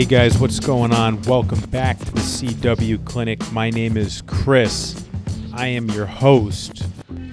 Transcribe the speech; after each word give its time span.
Hey 0.00 0.06
guys, 0.06 0.38
what's 0.38 0.60
going 0.60 0.94
on? 0.94 1.20
Welcome 1.24 1.60
back 1.68 1.98
to 1.98 2.10
the 2.10 2.20
CW 2.20 3.04
Clinic. 3.04 3.52
My 3.52 3.68
name 3.68 3.98
is 3.98 4.22
Chris. 4.26 5.06
I 5.52 5.66
am 5.66 5.90
your 5.90 6.06
host. 6.06 6.86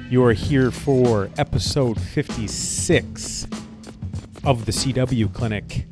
You 0.10 0.22
are 0.26 0.34
here 0.34 0.70
for 0.70 1.30
episode 1.38 1.98
56 1.98 3.48
of 4.44 4.66
the 4.66 4.74
CW 4.74 5.34
Clinic. 5.34 5.86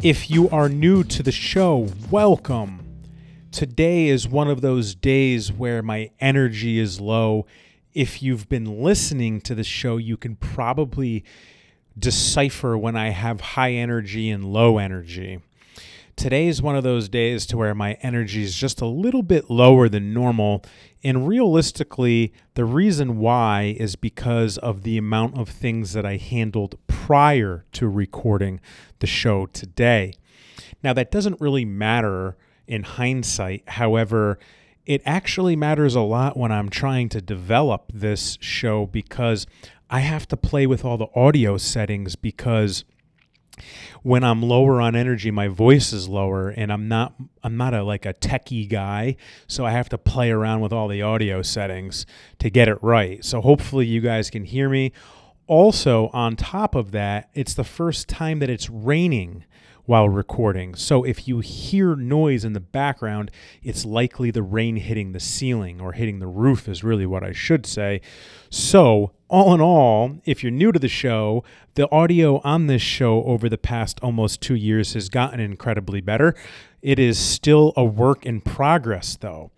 If 0.00 0.30
you 0.30 0.48
are 0.50 0.68
new 0.68 1.02
to 1.02 1.24
the 1.24 1.32
show, 1.32 1.88
welcome. 2.08 2.78
Today 3.50 4.06
is 4.06 4.28
one 4.28 4.48
of 4.48 4.60
those 4.60 4.94
days 4.94 5.50
where 5.50 5.82
my 5.82 6.12
energy 6.20 6.78
is 6.78 7.00
low. 7.00 7.46
If 7.92 8.22
you've 8.22 8.48
been 8.48 8.80
listening 8.84 9.40
to 9.40 9.56
the 9.56 9.64
show, 9.64 9.96
you 9.96 10.16
can 10.16 10.36
probably 10.36 11.24
decipher 11.98 12.78
when 12.78 12.94
I 12.94 13.08
have 13.08 13.40
high 13.40 13.72
energy 13.72 14.30
and 14.30 14.44
low 14.44 14.78
energy. 14.78 15.40
Today 16.16 16.46
is 16.46 16.62
one 16.62 16.76
of 16.76 16.84
those 16.84 17.08
days 17.08 17.44
to 17.46 17.56
where 17.56 17.74
my 17.74 17.94
energy 17.94 18.42
is 18.42 18.54
just 18.54 18.80
a 18.80 18.86
little 18.86 19.22
bit 19.22 19.50
lower 19.50 19.88
than 19.88 20.14
normal. 20.14 20.62
And 21.02 21.26
realistically, 21.26 22.32
the 22.54 22.64
reason 22.64 23.18
why 23.18 23.74
is 23.78 23.96
because 23.96 24.56
of 24.58 24.82
the 24.82 24.96
amount 24.96 25.36
of 25.36 25.48
things 25.48 25.92
that 25.92 26.06
I 26.06 26.16
handled 26.16 26.78
prior 26.86 27.64
to 27.72 27.88
recording 27.88 28.60
the 29.00 29.06
show 29.06 29.46
today. 29.46 30.14
Now, 30.82 30.92
that 30.92 31.10
doesn't 31.10 31.40
really 31.40 31.64
matter 31.64 32.36
in 32.66 32.84
hindsight. 32.84 33.68
However, 33.68 34.38
it 34.86 35.02
actually 35.04 35.56
matters 35.56 35.94
a 35.94 36.00
lot 36.00 36.36
when 36.36 36.52
I'm 36.52 36.68
trying 36.68 37.08
to 37.10 37.20
develop 37.20 37.90
this 37.92 38.38
show 38.40 38.86
because 38.86 39.46
I 39.90 40.00
have 40.00 40.28
to 40.28 40.36
play 40.36 40.66
with 40.66 40.84
all 40.84 40.96
the 40.96 41.08
audio 41.14 41.56
settings 41.56 42.16
because 42.16 42.84
when 44.02 44.24
I'm 44.24 44.42
lower 44.42 44.80
on 44.80 44.94
energy, 44.96 45.30
my 45.30 45.48
voice 45.48 45.92
is 45.92 46.08
lower, 46.08 46.48
and 46.50 46.72
I'm 46.72 46.88
not 46.88 47.14
I'm 47.42 47.56
not 47.56 47.74
a 47.74 47.82
like 47.82 48.06
a 48.06 48.14
techie 48.14 48.68
guy, 48.68 49.16
so 49.46 49.64
I 49.64 49.70
have 49.70 49.88
to 49.90 49.98
play 49.98 50.30
around 50.30 50.60
with 50.60 50.72
all 50.72 50.88
the 50.88 51.02
audio 51.02 51.42
settings 51.42 52.06
to 52.38 52.50
get 52.50 52.68
it 52.68 52.82
right. 52.82 53.24
So 53.24 53.40
hopefully 53.40 53.86
you 53.86 54.00
guys 54.00 54.30
can 54.30 54.44
hear 54.44 54.68
me. 54.68 54.92
Also, 55.46 56.08
on 56.12 56.36
top 56.36 56.74
of 56.74 56.90
that, 56.92 57.28
it's 57.34 57.54
the 57.54 57.64
first 57.64 58.08
time 58.08 58.38
that 58.38 58.48
it's 58.48 58.70
raining 58.70 59.44
while 59.86 60.08
recording. 60.08 60.74
So 60.74 61.04
if 61.04 61.28
you 61.28 61.40
hear 61.40 61.94
noise 61.94 62.44
in 62.44 62.52
the 62.52 62.60
background, 62.60 63.30
it's 63.62 63.84
likely 63.84 64.30
the 64.30 64.42
rain 64.42 64.76
hitting 64.76 65.12
the 65.12 65.20
ceiling 65.20 65.80
or 65.80 65.92
hitting 65.92 66.18
the 66.18 66.26
roof, 66.26 66.68
is 66.68 66.82
really 66.82 67.06
what 67.06 67.22
I 67.22 67.32
should 67.32 67.66
say. 67.66 68.00
So, 68.50 69.12
all 69.28 69.52
in 69.52 69.60
all, 69.60 70.18
if 70.24 70.42
you're 70.42 70.52
new 70.52 70.70
to 70.70 70.78
the 70.78 70.86
show, 70.86 71.42
the 71.74 71.90
audio 71.90 72.40
on 72.44 72.68
this 72.68 72.82
show 72.82 73.24
over 73.24 73.48
the 73.48 73.58
past 73.58 73.98
almost 74.00 74.40
two 74.40 74.54
years 74.54 74.94
has 74.94 75.08
gotten 75.08 75.40
incredibly 75.40 76.00
better. 76.00 76.34
It 76.82 76.98
is 76.98 77.18
still 77.18 77.72
a 77.76 77.84
work 77.84 78.24
in 78.24 78.40
progress, 78.40 79.16
though. 79.16 79.50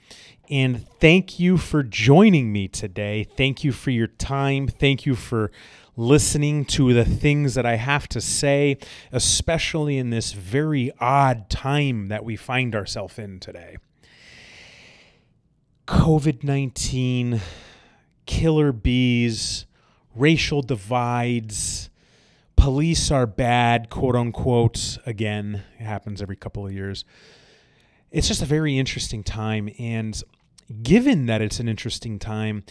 And 0.49 0.89
thank 1.01 1.39
you 1.39 1.59
for 1.59 1.83
joining 1.83 2.53
me 2.53 2.69
today. 2.69 3.25
Thank 3.25 3.65
you 3.65 3.73
for 3.73 3.91
your 3.91 4.07
time. 4.07 4.69
Thank 4.69 5.05
you 5.05 5.15
for 5.17 5.51
listening 5.97 6.65
to 6.67 6.93
the 6.93 7.05
things 7.05 7.55
that 7.55 7.65
I 7.65 7.77
have 7.77 8.09
to 8.09 8.21
say, 8.21 8.77
especially 9.13 9.97
in 9.97 10.11
this 10.11 10.33
very 10.33 10.93
odd 11.01 11.49
time 11.49 12.09
that 12.09 12.25
we 12.25 12.37
find 12.37 12.75
ourselves 12.75 13.19
in 13.19 13.41
today. 13.41 13.79
COVID 15.87 16.45
19, 16.45 17.41
killer 18.27 18.73
bees, 18.73 19.67
racial 20.15 20.61
divides, 20.61 21.91
police 22.57 23.11
are 23.11 23.27
bad, 23.27 23.89
quote 23.89 24.17
unquote. 24.17 24.99
Again, 25.07 25.63
it 25.79 25.85
happens 25.85 26.21
every 26.21 26.37
couple 26.37 26.67
of 26.67 26.73
years. 26.73 27.05
It's 28.11 28.29
just 28.29 28.43
a 28.43 28.47
very 28.47 28.79
interesting 28.79 29.23
time. 29.23 29.71
And 29.79 30.21
given 30.83 31.27
that 31.27 31.41
it's 31.41 31.61
an 31.61 31.69
interesting 31.69 32.19
time, 32.19 32.65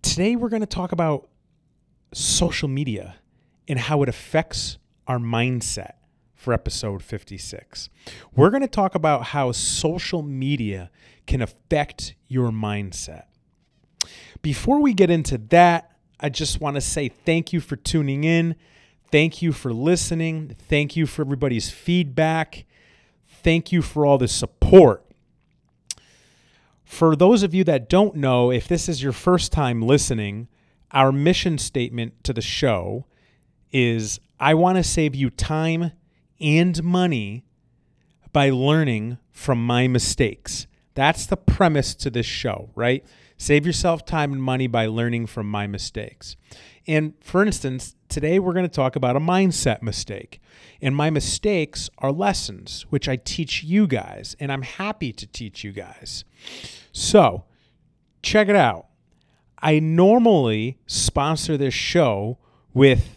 today 0.00 0.36
we're 0.36 0.48
going 0.48 0.60
to 0.60 0.66
talk 0.66 0.92
about 0.92 1.28
social 2.12 2.68
media 2.68 3.16
and 3.68 3.78
how 3.78 4.02
it 4.02 4.08
affects 4.08 4.78
our 5.06 5.18
mindset 5.18 5.94
for 6.34 6.52
episode 6.52 7.02
56. 7.02 7.88
We're 8.34 8.50
going 8.50 8.62
to 8.62 8.68
talk 8.68 8.94
about 8.94 9.24
how 9.24 9.52
social 9.52 10.22
media 10.22 10.90
can 11.26 11.42
affect 11.42 12.14
your 12.28 12.50
mindset. 12.50 13.24
Before 14.42 14.80
we 14.80 14.94
get 14.94 15.10
into 15.10 15.38
that, 15.38 15.96
I 16.20 16.28
just 16.28 16.60
want 16.60 16.76
to 16.76 16.80
say 16.80 17.08
thank 17.08 17.52
you 17.52 17.60
for 17.60 17.76
tuning 17.76 18.24
in. 18.24 18.54
Thank 19.10 19.42
you 19.42 19.52
for 19.52 19.72
listening. 19.72 20.56
Thank 20.68 20.96
you 20.96 21.06
for 21.06 21.22
everybody's 21.22 21.70
feedback. 21.70 22.64
Thank 23.28 23.72
you 23.72 23.82
for 23.82 24.06
all 24.06 24.18
the 24.18 24.28
support. 24.28 25.04
For 26.84 27.16
those 27.16 27.42
of 27.42 27.54
you 27.54 27.64
that 27.64 27.88
don't 27.88 28.14
know, 28.14 28.50
if 28.52 28.68
this 28.68 28.88
is 28.88 29.02
your 29.02 29.12
first 29.12 29.52
time 29.52 29.82
listening, 29.82 30.48
our 30.92 31.12
mission 31.12 31.58
statement 31.58 32.22
to 32.24 32.32
the 32.32 32.40
show 32.40 33.06
is 33.72 34.20
I 34.38 34.54
want 34.54 34.76
to 34.76 34.84
save 34.84 35.14
you 35.14 35.30
time 35.30 35.92
and 36.40 36.82
money 36.82 37.44
by 38.32 38.50
learning 38.50 39.18
from 39.30 39.64
my 39.64 39.88
mistakes. 39.88 40.66
That's 40.94 41.26
the 41.26 41.36
premise 41.36 41.94
to 41.96 42.10
this 42.10 42.26
show, 42.26 42.70
right? 42.74 43.04
Save 43.38 43.66
yourself 43.66 44.04
time 44.06 44.32
and 44.32 44.42
money 44.42 44.66
by 44.66 44.86
learning 44.86 45.26
from 45.26 45.50
my 45.50 45.66
mistakes. 45.66 46.36
And 46.86 47.14
for 47.20 47.44
instance, 47.44 47.94
today 48.08 48.38
we're 48.38 48.54
going 48.54 48.68
to 48.68 48.74
talk 48.74 48.96
about 48.96 49.16
a 49.16 49.20
mindset 49.20 49.82
mistake. 49.82 50.40
And 50.80 50.96
my 50.96 51.10
mistakes 51.10 51.90
are 51.98 52.12
lessons, 52.12 52.86
which 52.88 53.08
I 53.08 53.16
teach 53.16 53.62
you 53.62 53.86
guys, 53.86 54.36
and 54.40 54.50
I'm 54.50 54.62
happy 54.62 55.12
to 55.12 55.26
teach 55.26 55.64
you 55.64 55.72
guys. 55.72 56.24
So, 56.92 57.44
check 58.22 58.48
it 58.48 58.56
out. 58.56 58.86
I 59.58 59.78
normally 59.78 60.78
sponsor 60.86 61.56
this 61.56 61.74
show 61.74 62.38
with 62.74 63.16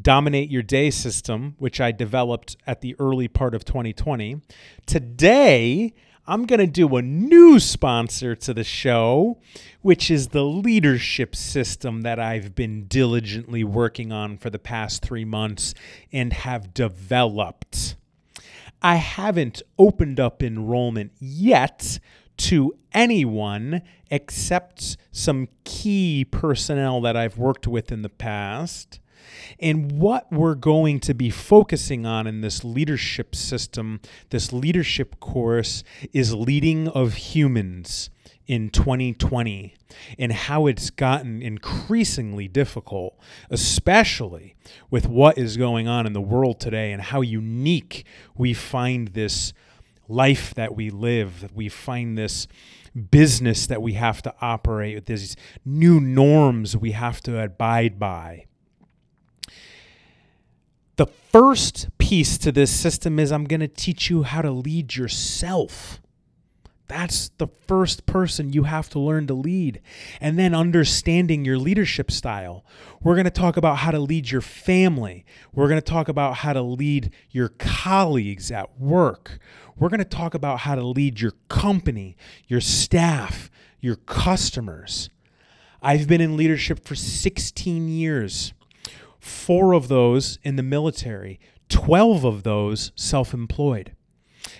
Dominate 0.00 0.50
Your 0.50 0.62
Day 0.62 0.90
system, 0.90 1.54
which 1.58 1.80
I 1.80 1.92
developed 1.92 2.56
at 2.66 2.80
the 2.80 2.96
early 2.98 3.28
part 3.28 3.54
of 3.54 3.64
2020. 3.64 4.40
Today, 4.86 5.92
I'm 6.26 6.44
going 6.44 6.60
to 6.60 6.66
do 6.66 6.96
a 6.96 7.02
new 7.02 7.58
sponsor 7.58 8.36
to 8.36 8.52
the 8.52 8.64
show, 8.64 9.38
which 9.80 10.10
is 10.10 10.28
the 10.28 10.44
leadership 10.44 11.34
system 11.34 12.02
that 12.02 12.20
I've 12.20 12.54
been 12.54 12.84
diligently 12.86 13.64
working 13.64 14.12
on 14.12 14.36
for 14.36 14.50
the 14.50 14.58
past 14.58 15.02
three 15.02 15.24
months 15.24 15.74
and 16.12 16.32
have 16.32 16.74
developed. 16.74 17.96
I 18.82 18.96
haven't 18.96 19.62
opened 19.78 20.20
up 20.20 20.42
enrollment 20.42 21.12
yet 21.18 21.98
to 22.38 22.74
anyone 22.92 23.82
except 24.10 24.96
some 25.12 25.48
key 25.64 26.24
personnel 26.24 27.00
that 27.02 27.16
I've 27.16 27.38
worked 27.38 27.66
with 27.66 27.92
in 27.92 28.02
the 28.02 28.08
past. 28.08 29.00
And 29.60 29.92
what 29.92 30.30
we're 30.32 30.54
going 30.54 31.00
to 31.00 31.14
be 31.14 31.30
focusing 31.30 32.06
on 32.06 32.26
in 32.26 32.40
this 32.40 32.64
leadership 32.64 33.34
system, 33.34 34.00
this 34.30 34.52
leadership 34.52 35.20
course, 35.20 35.84
is 36.12 36.34
leading 36.34 36.88
of 36.88 37.14
humans 37.14 38.10
in 38.46 38.70
2020 38.70 39.74
and 40.18 40.32
how 40.32 40.66
it's 40.66 40.90
gotten 40.90 41.42
increasingly 41.42 42.48
difficult, 42.48 43.18
especially 43.50 44.56
with 44.90 45.06
what 45.06 45.36
is 45.36 45.56
going 45.56 45.86
on 45.86 46.06
in 46.06 46.14
the 46.14 46.20
world 46.20 46.58
today 46.58 46.92
and 46.92 47.02
how 47.02 47.20
unique 47.20 48.04
we 48.34 48.54
find 48.54 49.08
this 49.08 49.52
life 50.08 50.54
that 50.54 50.74
we 50.74 50.90
live. 50.90 51.50
We 51.54 51.68
find 51.68 52.16
this 52.16 52.48
business 53.10 53.66
that 53.66 53.82
we 53.82 53.92
have 53.92 54.22
to 54.22 54.34
operate, 54.40 54.94
with 54.94 55.06
these 55.06 55.36
new 55.64 56.00
norms 56.00 56.76
we 56.76 56.92
have 56.92 57.20
to 57.22 57.40
abide 57.40 57.98
by. 57.98 58.46
The 60.96 61.06
first 61.06 61.88
piece 61.98 62.38
to 62.38 62.50
this 62.50 62.70
system 62.70 63.20
is 63.20 63.30
I'm 63.30 63.44
going 63.44 63.60
to 63.60 63.68
teach 63.68 64.10
you 64.10 64.24
how 64.24 64.42
to 64.42 64.50
lead 64.50 64.96
yourself. 64.96 66.00
That's 66.88 67.28
the 67.36 67.48
first 67.66 68.06
person 68.06 68.52
you 68.54 68.64
have 68.64 68.88
to 68.90 68.98
learn 68.98 69.26
to 69.26 69.34
lead. 69.34 69.80
And 70.20 70.38
then 70.38 70.54
understanding 70.54 71.44
your 71.44 71.58
leadership 71.58 72.10
style. 72.10 72.64
We're 73.02 73.14
going 73.14 73.24
to 73.24 73.30
talk 73.30 73.56
about 73.58 73.78
how 73.78 73.90
to 73.90 73.98
lead 73.98 74.30
your 74.30 74.40
family. 74.40 75.26
We're 75.52 75.68
going 75.68 75.80
to 75.80 75.90
talk 75.90 76.08
about 76.08 76.38
how 76.38 76.54
to 76.54 76.62
lead 76.62 77.12
your 77.30 77.50
colleagues 77.58 78.50
at 78.50 78.80
work. 78.80 79.38
We're 79.76 79.90
going 79.90 79.98
to 79.98 80.04
talk 80.04 80.34
about 80.34 80.60
how 80.60 80.74
to 80.74 80.84
lead 80.84 81.20
your 81.20 81.34
company, 81.48 82.16
your 82.46 82.62
staff, 82.62 83.50
your 83.80 83.96
customers. 83.96 85.10
I've 85.82 86.08
been 86.08 86.20
in 86.20 86.36
leadership 86.36 86.84
for 86.84 86.96
16 86.96 87.88
years, 87.88 88.52
four 89.20 89.74
of 89.74 89.88
those 89.88 90.38
in 90.42 90.56
the 90.56 90.62
military, 90.62 91.38
12 91.68 92.24
of 92.24 92.42
those 92.42 92.92
self 92.96 93.34
employed. 93.34 93.92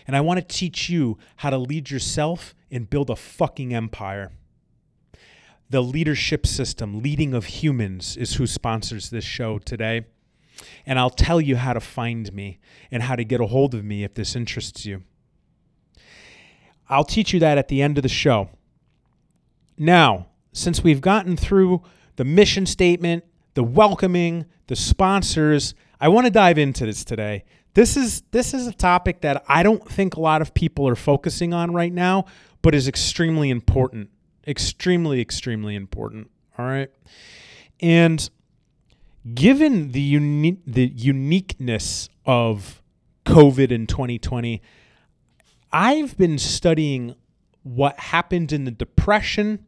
And 0.08 0.16
I 0.16 0.22
want 0.22 0.38
to 0.40 0.56
teach 0.56 0.88
you 0.88 1.18
how 1.36 1.50
to 1.50 1.58
lead 1.58 1.90
yourself 1.90 2.54
and 2.70 2.88
build 2.88 3.10
a 3.10 3.16
fucking 3.16 3.74
empire. 3.74 4.32
The 5.68 5.82
leadership 5.82 6.46
system, 6.46 7.02
Leading 7.02 7.34
of 7.34 7.44
Humans, 7.44 8.16
is 8.16 8.36
who 8.36 8.46
sponsors 8.46 9.10
this 9.10 9.24
show 9.24 9.58
today. 9.58 10.06
And 10.86 10.98
I'll 10.98 11.10
tell 11.10 11.42
you 11.42 11.56
how 11.56 11.74
to 11.74 11.80
find 11.80 12.32
me 12.32 12.58
and 12.90 13.02
how 13.02 13.16
to 13.16 13.24
get 13.24 13.42
a 13.42 13.46
hold 13.46 13.74
of 13.74 13.84
me 13.84 14.02
if 14.02 14.14
this 14.14 14.34
interests 14.34 14.86
you. 14.86 15.02
I'll 16.88 17.04
teach 17.04 17.34
you 17.34 17.40
that 17.40 17.58
at 17.58 17.68
the 17.68 17.82
end 17.82 17.98
of 17.98 18.02
the 18.02 18.08
show. 18.08 18.48
Now, 19.76 20.28
since 20.54 20.82
we've 20.82 21.02
gotten 21.02 21.36
through 21.36 21.82
the 22.16 22.24
mission 22.24 22.64
statement, 22.64 23.24
the 23.52 23.62
welcoming, 23.62 24.46
the 24.68 24.74
sponsors, 24.74 25.74
I 26.00 26.08
want 26.08 26.26
to 26.26 26.30
dive 26.30 26.56
into 26.56 26.86
this 26.86 27.04
today. 27.04 27.44
This 27.74 27.96
is 27.96 28.22
this 28.30 28.54
is 28.54 28.66
a 28.66 28.72
topic 28.72 29.20
that 29.20 29.44
I 29.48 29.62
don't 29.62 29.86
think 29.88 30.16
a 30.16 30.20
lot 30.20 30.42
of 30.42 30.54
people 30.54 30.88
are 30.88 30.96
focusing 30.96 31.52
on 31.52 31.72
right 31.72 31.92
now, 31.92 32.24
but 32.62 32.74
is 32.74 32.88
extremely 32.88 33.50
important. 33.50 34.10
Extremely 34.46 35.20
extremely 35.20 35.74
important, 35.74 36.30
all 36.56 36.64
right? 36.64 36.90
And 37.80 38.28
given 39.34 39.92
the 39.92 40.00
uni- 40.00 40.60
the 40.66 40.86
uniqueness 40.86 42.08
of 42.24 42.82
COVID 43.26 43.70
in 43.70 43.86
2020, 43.86 44.62
I've 45.70 46.16
been 46.16 46.38
studying 46.38 47.14
what 47.62 47.98
happened 48.00 48.52
in 48.52 48.64
the 48.64 48.70
depression 48.70 49.66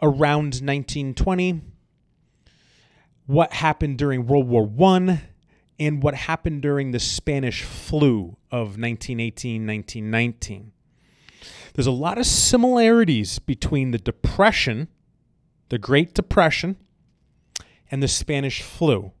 around 0.00 0.60
1920, 0.62 1.62
what 3.26 3.52
happened 3.52 3.98
during 3.98 4.26
World 4.26 4.46
War 4.46 4.64
1 4.64 5.20
and 5.78 6.02
what 6.02 6.14
happened 6.14 6.62
during 6.62 6.90
the 6.90 7.00
Spanish 7.00 7.62
flu 7.62 8.36
of 8.50 8.78
1918 8.78 9.66
1919. 9.66 10.72
There's 11.74 11.86
a 11.86 11.92
lot 11.92 12.16
of 12.18 12.26
similarities 12.26 13.38
between 13.38 13.90
the 13.90 13.98
Depression, 13.98 14.88
the 15.68 15.78
Great 15.78 16.14
Depression, 16.14 16.76
and 17.90 18.02
the 18.02 18.08
Spanish 18.08 18.62
flu 18.62 19.12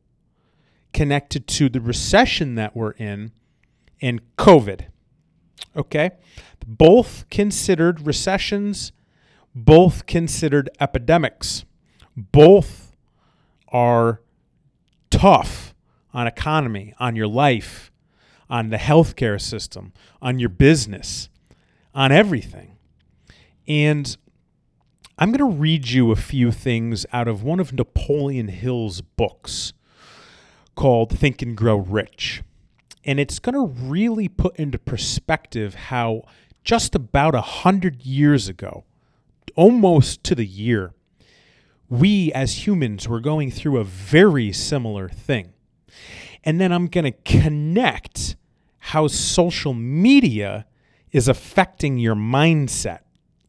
connected 0.92 1.46
to 1.46 1.68
the 1.68 1.80
recession 1.80 2.54
that 2.54 2.74
we're 2.74 2.92
in 2.92 3.32
and 4.00 4.22
COVID. 4.36 4.86
Okay? 5.76 6.12
Both 6.66 7.28
considered 7.30 8.06
recessions, 8.06 8.92
both 9.54 10.06
considered 10.06 10.70
epidemics. 10.80 11.66
Both 12.16 12.96
are 13.68 14.22
tough 15.10 15.74
on 16.16 16.26
economy, 16.26 16.94
on 16.98 17.14
your 17.14 17.26
life, 17.26 17.92
on 18.48 18.70
the 18.70 18.78
healthcare 18.78 19.38
system, 19.38 19.92
on 20.22 20.38
your 20.38 20.48
business, 20.48 21.28
on 21.94 22.10
everything. 22.10 22.78
And 23.68 24.16
I'm 25.18 25.30
going 25.30 25.50
to 25.50 25.58
read 25.58 25.90
you 25.90 26.10
a 26.10 26.16
few 26.16 26.52
things 26.52 27.04
out 27.12 27.28
of 27.28 27.42
one 27.42 27.60
of 27.60 27.74
Napoleon 27.74 28.48
Hill's 28.48 29.02
books 29.02 29.74
called 30.74 31.16
Think 31.16 31.42
and 31.42 31.54
Grow 31.54 31.76
Rich. 31.76 32.42
And 33.04 33.20
it's 33.20 33.38
going 33.38 33.54
to 33.54 33.66
really 33.66 34.26
put 34.26 34.56
into 34.56 34.78
perspective 34.78 35.74
how 35.74 36.22
just 36.64 36.94
about 36.94 37.34
a 37.34 37.42
hundred 37.42 38.06
years 38.06 38.48
ago, 38.48 38.84
almost 39.54 40.24
to 40.24 40.34
the 40.34 40.46
year, 40.46 40.94
we 41.90 42.32
as 42.32 42.66
humans 42.66 43.06
were 43.06 43.20
going 43.20 43.50
through 43.50 43.76
a 43.76 43.84
very 43.84 44.50
similar 44.50 45.10
thing. 45.10 45.52
And 46.46 46.60
then 46.60 46.70
I'm 46.72 46.86
going 46.86 47.04
to 47.04 47.10
connect 47.10 48.36
how 48.78 49.08
social 49.08 49.74
media 49.74 50.64
is 51.10 51.26
affecting 51.26 51.98
your 51.98 52.14
mindset. 52.14 53.00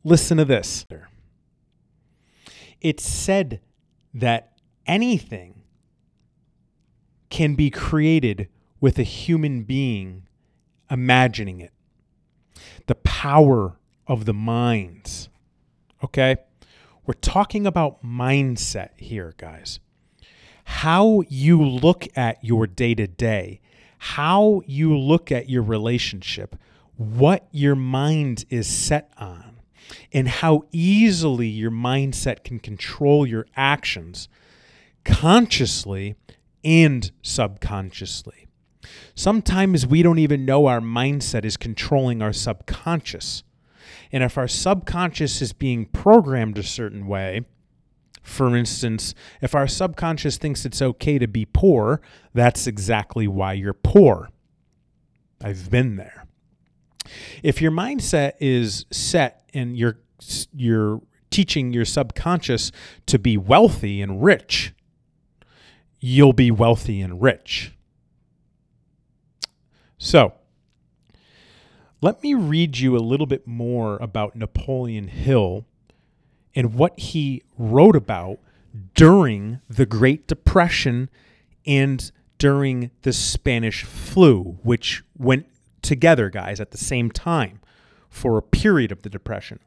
Listen 0.04 0.38
to 0.38 0.46
this. 0.46 0.84
It's 2.82 3.04
said 3.04 3.62
that 4.16 4.58
anything 4.88 5.62
can 7.30 7.54
be 7.54 7.70
created 7.70 8.50
with 8.82 8.98
a 8.98 9.04
human 9.04 9.62
being 9.62 10.28
imagining 10.90 11.60
it. 11.60 11.74
The 12.88 12.96
power 12.96 13.78
of 14.08 14.26
the 14.26 14.34
minds. 14.34 15.30
Okay? 16.04 16.38
We're 17.06 17.14
talking 17.14 17.68
about 17.68 18.04
mindset 18.04 19.00
here, 19.00 19.36
guys 19.38 19.80
how 20.70 21.24
you 21.30 21.64
look 21.64 22.06
at 22.18 22.44
your 22.44 22.68
day 22.68 22.94
to 22.94 23.08
day, 23.08 23.62
how 24.00 24.62
you 24.66 24.98
look 24.98 25.32
at 25.32 25.50
your 25.50 25.64
relationship, 25.64 26.58
what 26.98 27.48
your 27.52 27.74
mind 27.74 28.44
is 28.50 28.68
set 28.68 29.10
on, 29.18 29.62
and 30.12 30.28
how 30.28 30.64
easily 30.74 31.48
your 31.48 31.72
mindset 31.72 32.44
can 32.44 32.60
control 32.60 33.26
your 33.26 33.48
actions 33.56 34.28
consciously 35.06 36.16
and 36.66 37.12
subconsciously. 37.22 38.46
Sometimes 39.16 39.88
we 39.88 40.04
don't 40.04 40.20
even 40.20 40.44
know 40.44 40.66
our 40.66 40.82
mindset 40.82 41.46
is 41.46 41.56
controlling 41.56 42.22
our 42.22 42.34
subconscious. 42.34 43.42
And 44.12 44.22
if 44.22 44.38
our 44.38 44.50
subconscious 44.50 45.42
is 45.42 45.54
being 45.54 45.86
programmed 45.86 46.58
a 46.58 46.64
certain 46.64 47.08
way, 47.08 47.46
for 48.28 48.56
instance, 48.56 49.16
if 49.42 49.56
our 49.56 49.68
subconscious 49.68 50.38
thinks 50.38 50.66
it's 50.66 50.82
okay 50.82 51.18
to 51.18 51.28
be 51.28 51.46
poor, 51.46 52.02
that's 52.34 52.68
exactly 52.68 53.28
why 53.28 53.54
you're 53.54 53.74
poor. 53.74 54.30
I've 55.42 55.72
been 55.72 55.96
there. 55.96 56.26
If 57.42 57.62
your 57.62 57.72
mindset 57.72 58.34
is 58.40 58.86
set 58.92 59.50
and 59.54 59.78
you're 59.78 60.00
you're 60.54 61.02
teaching 61.30 61.72
your 61.72 61.86
subconscious 61.86 62.72
to 63.06 63.18
be 63.18 63.38
wealthy 63.38 64.02
and 64.02 64.22
rich, 64.22 64.74
you'll 66.00 66.34
be 66.34 66.52
wealthy 66.52 67.00
and 67.00 67.22
rich. 67.22 67.74
So, 69.98 70.34
let 72.02 72.22
me 72.22 72.34
read 72.34 72.78
you 72.78 72.96
a 72.96 73.00
little 73.00 73.26
bit 73.26 73.48
more 73.48 73.98
about 73.98 74.36
Napoleon 74.36 75.08
Hill 75.08 75.66
and 76.58 76.74
what 76.74 77.00
he 77.00 77.44
wrote 77.56 77.96
about 77.96 78.40
during 78.96 79.62
the 79.70 79.86
Great 79.86 80.28
Depression 80.28 81.08
and 81.68 82.12
during 82.40 82.90
the 83.04 83.14
Spanish 83.14 83.84
flu, 83.84 84.58
which 84.64 85.04
went 85.16 85.46
together, 85.84 86.32
guys, 86.32 86.60
at 86.60 86.72
the 86.72 86.78
same 86.78 87.12
time 87.12 87.62
for 88.10 88.40
a 88.40 88.42
period 88.42 88.92
of 88.92 89.04
the 89.04 89.10
Depression. 89.10 89.60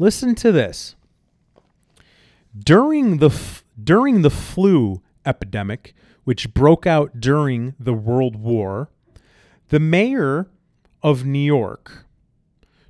Listen 0.00 0.34
to 0.34 0.50
this. 0.50 0.96
During 2.58 3.18
the, 3.18 3.30
during 3.82 4.22
the 4.22 4.30
flu 4.30 5.00
epidemic, 5.24 5.94
which 6.24 6.52
broke 6.52 6.88
out 6.88 7.20
during 7.20 7.76
the 7.78 7.94
World 7.94 8.34
War, 8.34 8.90
the 9.68 9.78
mayor 9.78 10.48
of 11.04 11.24
New 11.24 11.38
York 11.38 12.04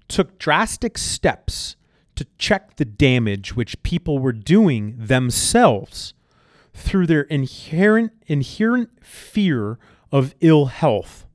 took 0.09 0.39
drastic 0.39 0.97
steps 0.97 1.77
to 2.17 2.27
check 2.39 2.77
the 2.77 2.85
damage 2.85 3.57
which 3.57 3.83
people 3.83 4.19
were 4.19 4.33
doing 4.33 4.95
themselves 4.97 6.15
through 6.73 7.07
their 7.07 7.23
inherent 7.23 8.13
inherent 8.27 9.05
fear 9.05 9.79
of 10.11 10.35
ill 10.41 10.67
health. 10.67 11.27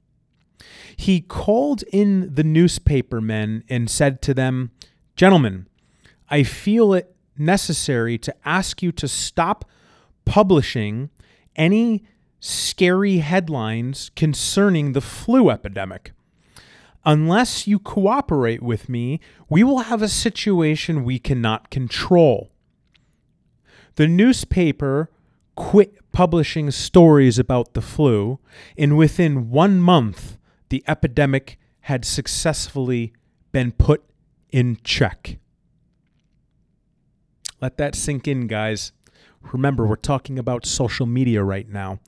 He 0.95 1.21
called 1.21 1.83
in 1.93 2.33
the 2.36 2.43
newspaper 2.43 3.21
men 3.21 3.63
and 3.69 3.89
said 3.89 4.21
to 4.24 4.33
them, 4.33 4.71
Gentlemen, 5.15 5.67
I 6.29 6.43
feel 6.43 6.93
it 6.93 7.15
necessary 7.38 8.17
to 8.17 8.36
ask 8.45 8.83
you 8.83 8.91
to 8.91 9.07
stop 9.07 9.65
publishing 10.25 11.09
any 11.55 12.03
scary 12.39 13.17
headlines 13.17 14.12
concerning 14.15 14.93
the 14.93 15.01
flu 15.01 15.50
epidemic. 15.50 16.12
Unless 17.06 17.68
you 17.68 17.79
cooperate 17.79 18.62
with 18.62 18.89
me, 18.89 19.20
we 19.48 19.63
will 19.63 19.79
have 19.79 20.01
a 20.01 20.10
situation 20.10 21.03
we 21.03 21.18
cannot 21.20 21.70
control. 21.70 22.51
The 23.96 24.08
newspaper 24.08 25.10
quit 25.56 25.96
publishing 26.12 26.72
stories 26.72 27.39
about 27.39 27.74
the 27.74 27.82
flu, 27.82 28.39
and 28.77 28.98
within 28.98 29.50
one 29.50 29.79
month, 29.82 30.38
the 30.70 30.84
epidemic 30.88 31.58
had 31.82 32.06
successfully 32.06 33.13
been 33.51 33.72
put 33.72 34.03
in 34.51 34.77
check. 34.84 35.38
Let 37.62 37.77
that 37.77 37.96
sink 37.96 38.27
in, 38.27 38.48
guys. 38.48 38.91
Remember, 39.51 39.86
we're 39.86 39.96
talking 39.96 40.39
about 40.39 40.65
social 40.65 41.06
media 41.06 41.44
right 41.44 41.68
now. 41.68 42.00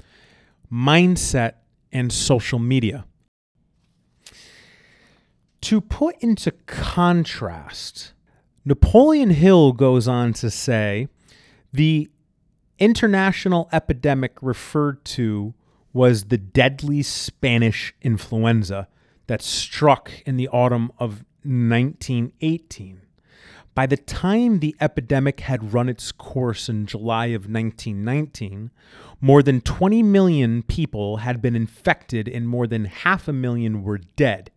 Mindset 0.72 1.54
and 1.92 2.12
social 2.12 2.60
media. 2.60 3.06
To 5.62 5.80
put 5.80 6.18
into 6.20 6.51
contrast, 6.65 8.13
Napoleon 8.65 9.30
Hill 9.30 9.74
goes 9.74 10.08
on 10.08 10.34
to 10.34 10.50
say 10.50 11.08
the 11.72 12.10
international 12.80 13.70
epidemic 13.72 14.38
referred 14.41 15.06
to 15.06 15.53
was 15.94 16.25
the 16.25 16.38
deadly 16.38 17.03
Spanish 17.03 17.94
influenza 18.01 18.88
that 19.27 19.41
struck 19.41 20.12
in 20.25 20.38
the 20.38 20.48
autumn 20.48 20.91
of 20.98 21.24
1918. 21.44 23.01
By 23.74 23.86
the 23.86 23.98
time 23.98 24.60
the 24.60 24.75
epidemic 24.82 25.41
had 25.41 25.74
run 25.74 25.88
its 25.88 26.12
course 26.12 26.68
in 26.68 26.86
July 26.88 27.27
of 27.27 27.44
1919, 27.44 28.72
more 29.22 29.41
than 29.44 29.62
20 29.62 30.03
million 30.03 30.63
people 30.63 31.18
had 31.18 31.41
been 31.41 31.56
infected 31.56 32.27
and 32.27 32.50
more 32.50 32.68
than 32.68 32.86
half 32.86 33.27
a 33.27 33.34
million 33.34 33.84
were 33.84 34.00
dead. 34.00 34.51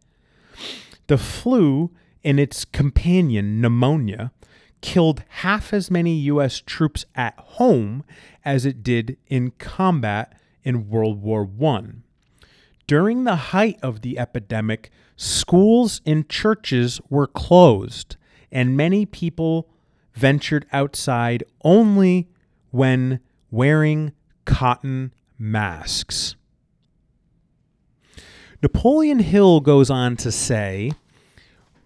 The 1.06 1.18
flu 1.18 1.90
and 2.22 2.40
its 2.40 2.64
companion, 2.64 3.60
pneumonia, 3.60 4.32
killed 4.80 5.22
half 5.28 5.72
as 5.72 5.90
many 5.90 6.14
U.S. 6.14 6.60
troops 6.60 7.06
at 7.14 7.38
home 7.38 8.04
as 8.44 8.66
it 8.66 8.82
did 8.82 9.16
in 9.28 9.52
combat 9.52 10.38
in 10.62 10.88
World 10.88 11.22
War 11.22 11.48
I. 11.62 11.82
During 12.86 13.24
the 13.24 13.36
height 13.36 13.78
of 13.82 14.02
the 14.02 14.18
epidemic, 14.18 14.90
schools 15.16 16.02
and 16.04 16.28
churches 16.28 17.00
were 17.08 17.26
closed, 17.26 18.16
and 18.52 18.76
many 18.76 19.06
people 19.06 19.68
ventured 20.14 20.66
outside 20.72 21.44
only 21.62 22.28
when 22.70 23.20
wearing 23.50 24.12
cotton 24.44 25.14
masks. 25.38 26.36
Napoleon 28.64 29.18
Hill 29.18 29.60
goes 29.60 29.90
on 29.90 30.16
to 30.16 30.32
say, 30.32 30.92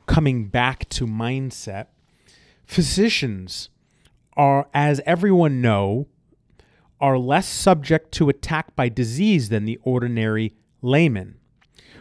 coming 0.06 0.46
back 0.46 0.88
to 0.90 1.08
mindset, 1.08 1.86
physicians 2.66 3.68
are, 4.36 4.68
as 4.72 5.00
everyone 5.04 5.60
know, 5.60 6.06
are 7.00 7.18
less 7.18 7.48
subject 7.48 8.12
to 8.12 8.28
attack 8.28 8.76
by 8.76 8.88
disease 8.88 9.48
than 9.48 9.64
the 9.64 9.80
ordinary 9.82 10.54
layman. 10.80 11.34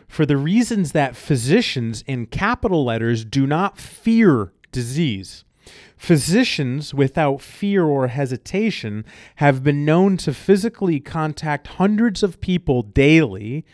For 0.07 0.27
the 0.27 0.38
reasons 0.38 0.91
that 0.91 1.15
physicians 1.15 2.03
in 2.05 2.27
capital 2.27 2.86
letters 2.86 3.25
do 3.25 3.48
not 3.48 3.79
fear 3.79 4.53
disease. 4.72 5.43
Physicians, 5.97 6.93
without 6.93 7.41
fear 7.41 7.83
or 7.83 8.07
hesitation, 8.07 9.05
have 9.38 9.63
been 9.63 9.86
known 9.86 10.17
to 10.17 10.33
physically 10.33 11.00
contact 11.00 11.67
hundreds 11.67 12.24
of 12.24 12.39
people 12.39 12.83
daily 12.83 13.65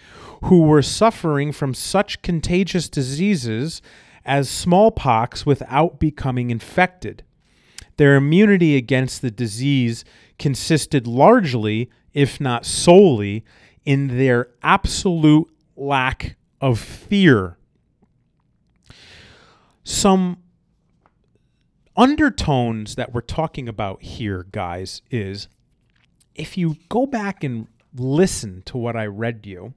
who 0.44 0.62
were 0.62 0.82
suffering 0.82 1.52
from 1.52 1.74
such 1.74 2.22
contagious 2.22 2.90
diseases 2.90 3.82
as 4.26 4.50
smallpox 4.50 5.46
without 5.46 6.00
becoming 6.00 6.50
infected. 6.50 7.24
Their 7.98 8.16
immunity 8.16 8.76
against 8.76 9.22
the 9.22 9.32
disease 9.32 10.04
consisted 10.40 11.06
largely, 11.06 11.90
if 12.14 12.40
not 12.40 12.66
solely, 12.66 13.44
in 13.86 14.18
their 14.18 14.50
absolute 14.64 15.50
lack 15.76 16.38
of 16.62 16.80
fear. 16.80 17.58
Some 19.84 20.38
undertones 21.96 22.96
that 22.96 23.14
we're 23.14 23.22
talking 23.22 23.68
about 23.68 24.02
here, 24.02 24.46
guys, 24.52 25.02
is 25.12 25.48
if 26.36 26.58
you 26.58 26.78
go 26.90 27.06
back 27.06 27.44
and 27.44 27.68
listen 27.96 28.64
to 28.66 28.78
what 28.78 28.96
I 28.96 29.06
read 29.06 29.46
you, 29.46 29.74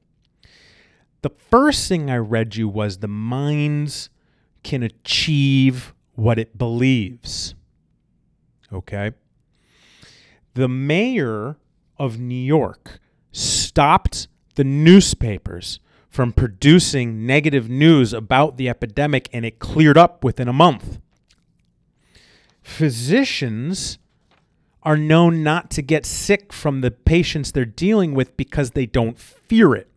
the 1.23 1.31
first 1.31 1.89
thing 1.89 2.11
I 2.11 2.17
read 2.17 2.57
you 2.57 2.69
was 2.69 2.99
the 2.99 3.09
minds 3.09 4.11
can 4.63 4.83
achieve 4.83 5.95
what 6.15 6.39
it 6.39 6.57
believes. 6.57 7.55
Okay? 8.73 9.13
The 10.55 10.69
mayor 10.69 11.57
of 11.99 12.19
New 12.19 12.35
York 12.35 13.01
stopped 13.33 14.29
the 14.55 14.65
newspapers 14.65 15.81
from 16.09 16.33
producing 16.33 17.27
negative 17.27 17.69
news 17.69 18.15
about 18.15 18.57
the 18.57 18.69
epidemic 18.69 19.29
and 19.33 19.45
it 19.45 19.59
cleared 19.59 19.99
up 19.99 20.25
within 20.25 20.49
a 20.49 20.53
month. 20.53 20.99
Physicians 22.67 23.97
are 24.83 24.99
known 24.99 25.43
not 25.43 25.71
to 25.71 25.81
get 25.81 26.05
sick 26.05 26.53
from 26.53 26.81
the 26.81 26.91
patients 26.91 27.53
they're 27.53 27.65
dealing 27.65 28.13
with 28.13 28.37
because 28.37 28.73
they 28.73 28.85
don't 28.85 29.19
fear 29.19 29.75
it. 29.75 29.89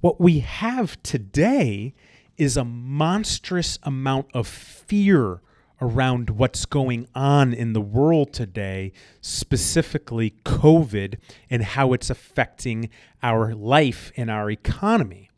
What 0.00 0.20
we 0.20 0.40
have 0.40 1.00
today 1.04 1.94
is 2.36 2.56
a 2.56 2.64
monstrous 2.64 3.78
amount 3.84 4.26
of 4.34 4.48
fear 4.48 5.40
around 5.80 6.30
what's 6.30 6.64
going 6.64 7.06
on 7.14 7.52
in 7.52 7.74
the 7.74 7.80
world 7.82 8.32
today, 8.32 8.90
specifically 9.20 10.34
COVID, 10.44 11.18
and 11.48 11.62
how 11.62 11.92
it's 11.92 12.10
affecting 12.10 12.90
our 13.22 13.54
life 13.54 14.10
and 14.16 14.30
our 14.30 14.50
economy. 14.50 15.29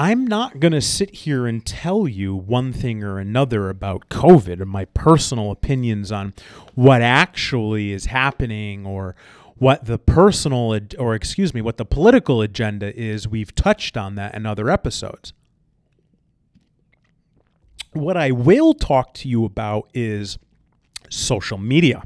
I'm 0.00 0.26
not 0.26 0.60
going 0.60 0.72
to 0.72 0.80
sit 0.80 1.14
here 1.14 1.46
and 1.46 1.62
tell 1.62 2.08
you 2.08 2.34
one 2.34 2.72
thing 2.72 3.04
or 3.04 3.18
another 3.18 3.68
about 3.68 4.08
COVID 4.08 4.62
and 4.62 4.70
my 4.70 4.86
personal 4.86 5.50
opinions 5.50 6.10
on 6.10 6.32
what 6.74 7.02
actually 7.02 7.92
is 7.92 8.06
happening 8.06 8.86
or 8.86 9.14
what 9.58 9.84
the 9.84 9.98
personal 9.98 10.74
or 10.98 11.14
excuse 11.14 11.52
me, 11.52 11.60
what 11.60 11.76
the 11.76 11.84
political 11.84 12.40
agenda 12.40 12.98
is. 12.98 13.28
We've 13.28 13.54
touched 13.54 13.98
on 13.98 14.14
that 14.14 14.34
in 14.34 14.46
other 14.46 14.70
episodes. 14.70 15.34
What 17.92 18.16
I 18.16 18.30
will 18.30 18.72
talk 18.72 19.12
to 19.16 19.28
you 19.28 19.44
about 19.44 19.90
is 19.92 20.38
social 21.10 21.58
media. 21.58 22.04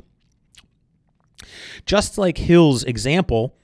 Just 1.86 2.18
like 2.18 2.38
Hill's 2.38 2.82
example 2.82 3.54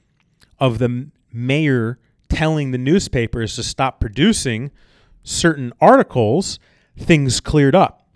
of 0.60 0.78
the 0.78 1.10
mayor 1.32 1.98
telling 2.30 2.70
the 2.70 2.78
newspapers 2.78 3.56
to 3.56 3.62
stop 3.62 4.00
producing 4.00 4.70
certain 5.22 5.72
articles, 5.80 6.58
things 6.96 7.40
cleared 7.40 7.74
up. 7.74 8.06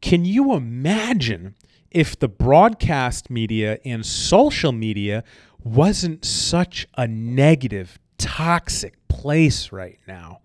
Can 0.00 0.24
you 0.24 0.54
imagine 0.54 1.54
if 1.90 2.18
the 2.18 2.28
broadcast 2.28 3.30
media 3.30 3.78
and 3.84 4.04
social 4.04 4.72
media 4.72 5.24
wasn't 5.62 6.24
such 6.24 6.86
a 6.96 7.06
negative, 7.06 7.98
toxic 8.16 8.94
place 9.08 9.72
right 9.72 9.98
now. 10.06 10.40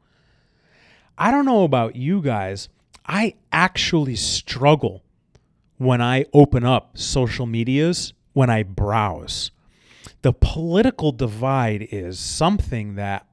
I 1.18 1.32
don't 1.32 1.46
know 1.46 1.64
about 1.64 1.96
you 1.96 2.22
guys. 2.22 2.70
I 3.06 3.36
actually 3.52 4.16
struggle 4.16 5.04
when 5.78 6.02
I 6.02 6.26
open 6.34 6.64
up 6.64 6.98
social 6.98 7.46
medias, 7.46 8.14
when 8.34 8.50
I 8.50 8.64
browse. 8.64 9.52
The 10.24 10.34
political 10.34 11.12
divide 11.12 11.86
is 11.92 12.18
something 12.18 12.96
that 12.96 13.28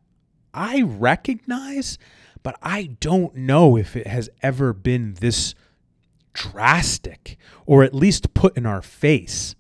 I 0.53 0.83
recognize, 0.83 1.99
but 2.43 2.59
I 2.63 2.97
don't 2.99 3.37
know 3.37 3.77
if 3.77 3.95
it 3.95 4.09
has 4.09 4.29
ever 4.43 4.73
been 4.73 5.15
this 5.15 5.55
drastic 6.33 7.37
or 7.65 7.85
at 7.85 7.95
least 7.95 8.35
put 8.35 8.57
in 8.57 8.67
our 8.67 8.83
face. 8.83 9.55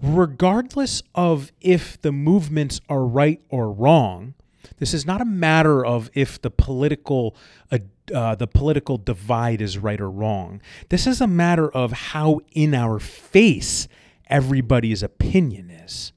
Regardless 0.00 1.02
of 1.12 1.50
if 1.60 2.00
the 2.00 2.12
movements 2.12 2.80
are 2.88 3.04
right 3.04 3.40
or 3.48 3.72
wrong, 3.72 4.34
this 4.78 4.94
is 4.94 5.04
not 5.04 5.20
a 5.20 5.24
matter 5.24 5.84
of 5.84 6.08
if 6.14 6.40
the 6.40 6.50
political 6.50 7.34
uh, 7.72 7.78
uh, 8.14 8.36
the 8.36 8.46
political 8.46 8.96
divide 8.96 9.60
is 9.60 9.76
right 9.78 10.00
or 10.00 10.10
wrong. 10.10 10.60
This 10.88 11.06
is 11.06 11.20
a 11.20 11.26
matter 11.26 11.68
of 11.68 11.90
how 11.92 12.40
in 12.52 12.74
our 12.74 13.00
face 13.00 13.88
everybody's 14.28 15.02
opinion 15.02 15.71
is, 15.84 16.12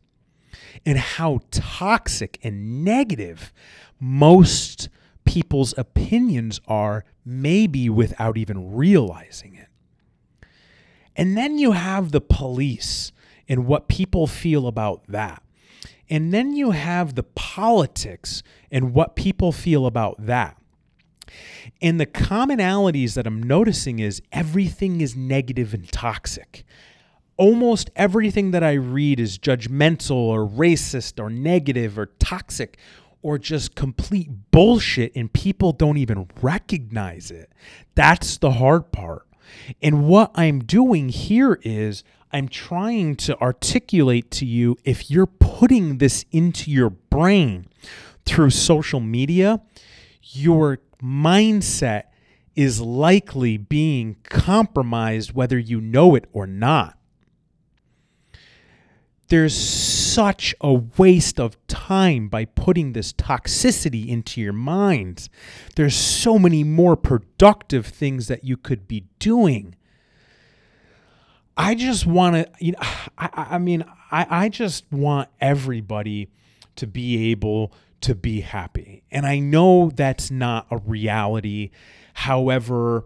and 0.86 0.98
how 0.98 1.42
toxic 1.52 2.40
and 2.44 2.84
negative 2.84 3.54
most 4.00 4.90
people's 5.26 5.74
opinions 5.78 6.62
are, 6.68 7.04
maybe 7.26 7.90
without 7.90 8.38
even 8.38 8.76
realizing 8.76 9.56
it. 9.56 9.68
And 11.16 11.38
then 11.38 11.58
you 11.58 11.72
have 11.72 12.12
the 12.12 12.22
police 12.22 13.12
and 13.48 13.66
what 13.66 13.88
people 13.88 14.28
feel 14.28 14.68
about 14.68 15.04
that. 15.08 15.42
And 16.10 16.34
then 16.34 16.54
you 16.54 16.72
have 16.72 17.16
the 17.16 17.24
politics 17.24 18.44
and 18.70 18.94
what 18.94 19.16
people 19.16 19.52
feel 19.52 19.86
about 19.86 20.26
that. 20.26 20.58
And 21.82 22.00
the 22.00 22.06
commonalities 22.06 23.16
that 23.16 23.26
I'm 23.26 23.42
noticing 23.42 24.00
is 24.00 24.22
everything 24.32 25.02
is 25.02 25.16
negative 25.16 25.74
and 25.74 25.92
toxic. 25.92 26.64
Almost 27.38 27.90
everything 27.96 28.52
that 28.52 28.64
I 28.64 28.74
read 28.74 29.20
is 29.20 29.38
judgmental 29.38 30.16
or 30.16 30.48
racist 30.48 31.22
or 31.22 31.30
negative 31.30 32.00
or 32.00 32.08
toxic 32.20 32.78
or 33.22 33.38
just 33.38 33.76
complete 33.76 34.30
bullshit 34.52 35.12
and 35.16 35.34
people 35.34 35.72
don't 35.72 35.98
even 35.98 36.30
recognize 36.42 37.32
it. 37.32 37.52
That's 37.96 38.38
the 38.38 38.52
hard 38.52 38.92
part. 38.92 39.28
And 39.82 40.08
what 40.08 40.32
I'm 40.36 40.60
doing 40.60 41.10
here 41.10 41.60
is 41.64 42.04
I'm 42.32 42.48
trying 42.48 43.16
to 43.18 43.40
articulate 43.42 44.30
to 44.32 44.46
you 44.46 44.78
if 44.84 45.10
you're 45.10 45.26
putting 45.26 45.98
this 45.98 46.26
into 46.32 46.70
your 46.70 46.90
brain 46.90 47.68
through 48.26 48.50
social 48.50 49.00
media, 49.00 49.62
your 50.22 50.80
mindset 51.02 52.04
is 52.56 52.82
likely 52.82 53.58
being 53.58 54.16
compromised 54.24 55.34
whether 55.34 55.58
you 55.58 55.82
know 55.82 56.16
it 56.16 56.26
or 56.32 56.48
not. 56.48 56.98
There's 59.28 59.56
such 59.56 60.54
a 60.62 60.74
waste 60.74 61.40
of 61.40 61.58
time 61.68 62.28
by 62.28 62.46
putting 62.46 62.94
this 62.94 63.12
toxicity 63.12 64.08
into 64.08 64.40
your 64.40 64.54
minds. 64.54 65.30
There's 65.76 65.96
so 65.96 66.38
many 66.38 66.64
more 66.64 66.96
productive 66.96 67.88
things 67.88 68.28
that 68.28 68.44
you 68.44 68.56
could 68.56 68.88
be 68.88 69.06
doing. 69.18 69.76
I 71.58 71.74
just 71.74 72.06
want 72.06 72.36
to, 72.36 72.50
you 72.60 72.74
know, 72.74 72.80
I, 73.18 73.48
I 73.52 73.58
mean, 73.58 73.84
I, 74.12 74.28
I 74.30 74.50
just 74.50 74.92
want 74.92 75.30
everybody 75.42 76.30
to 76.76 76.86
be 76.86 77.32
able 77.32 77.74
to 78.02 78.14
be 78.14 78.42
happy. 78.42 79.04
And 79.10 79.26
I 79.26 79.40
know 79.40 79.90
that's 79.90 80.30
not 80.30 80.68
a 80.70 80.78
reality. 80.78 81.72
However, 82.14 83.06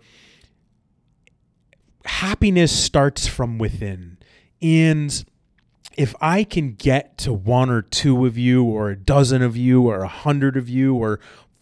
happiness 2.04 2.78
starts 2.78 3.28
from 3.28 3.58
within. 3.58 4.18
And 4.62 5.24
if 5.98 6.15
I 6.22 6.43
can 6.43 6.74
get 6.74 7.17
to 7.19 7.34
one 7.34 7.69
or 7.69 7.81
two 7.81 8.25
of 8.25 8.38
you, 8.38 8.63
or 8.63 8.89
a 8.89 8.96
dozen 8.96 9.41
of 9.41 9.58
you, 9.58 9.88
or 9.88 10.01
a 10.01 10.08
hundred 10.08 10.55
of 10.55 10.69
you, 10.69 10.96
or 10.96 11.19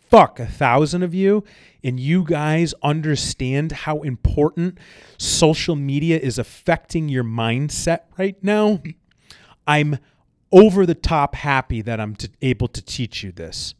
fuck, 0.09 0.39
a 0.39 0.45
thousand 0.45 1.03
of 1.03 1.13
you, 1.13 1.43
and 1.83 1.99
you 1.99 2.23
guys 2.23 2.73
understand 2.83 3.71
how 3.71 4.01
important 4.01 4.77
social 5.17 5.75
media 5.75 6.17
is 6.17 6.37
affecting 6.37 7.09
your 7.09 7.23
mindset 7.23 8.01
right 8.17 8.41
now, 8.43 8.81
I'm 9.65 9.97
over 10.51 10.85
the 10.85 10.95
top 10.95 11.35
happy 11.35 11.81
that 11.81 11.99
I'm 11.99 12.15
t- 12.15 12.29
able 12.41 12.67
to 12.69 12.81
teach 12.81 13.23
you 13.23 13.31
this. 13.31 13.75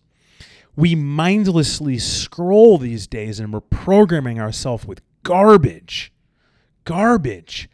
We 0.76 0.96
mindlessly 0.96 1.98
scroll 1.98 2.78
these 2.78 3.08
days 3.08 3.40
and 3.40 3.52
we're 3.52 3.62
programming 3.62 4.40
ourselves 4.40 4.86
with 4.86 5.02
garbage. 5.24 6.12
Garbage. 6.84 7.70